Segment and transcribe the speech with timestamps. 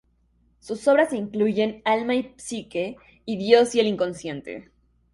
[0.59, 4.71] Sus obras incluyen "Alma y psique" y "Dios y el inconsciente".